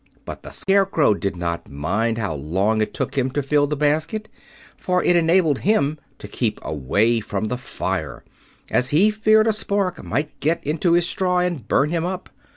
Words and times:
But 0.25 0.41
the 0.41 0.49
Scarecrow 0.49 1.13
did 1.13 1.35
not 1.35 1.69
mind 1.69 2.17
how 2.17 2.33
long 2.33 2.81
it 2.81 2.91
took 2.91 3.13
him 3.15 3.29
to 3.33 3.43
fill 3.43 3.67
the 3.67 3.75
basket, 3.75 4.29
for 4.75 5.03
it 5.03 5.15
enabled 5.15 5.59
him 5.59 5.99
to 6.17 6.27
keep 6.27 6.59
away 6.63 7.19
from 7.19 7.49
the 7.49 7.57
fire, 7.59 8.23
as 8.71 8.89
he 8.89 9.11
feared 9.11 9.45
a 9.45 9.53
spark 9.53 10.03
might 10.03 10.39
get 10.39 10.63
into 10.65 10.93
his 10.93 11.07
straw 11.07 11.37
and 11.37 11.67
burn 11.67 11.91
him 11.91 12.03
up. 12.03 12.31